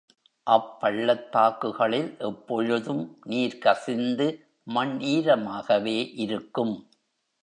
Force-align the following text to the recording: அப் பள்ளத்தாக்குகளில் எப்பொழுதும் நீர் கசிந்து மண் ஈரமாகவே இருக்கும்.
அப் 0.47 0.77
பள்ளத்தாக்குகளில் 0.79 2.17
எப்பொழுதும் 2.19 3.03
நீர் 3.25 3.57
கசிந்து 3.57 4.27
மண் 4.67 4.97
ஈரமாகவே 5.09 5.97
இருக்கும். 6.17 6.73